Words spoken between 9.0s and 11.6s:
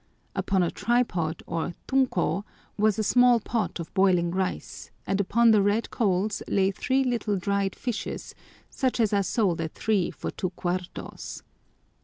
are sold at three for two cuartos.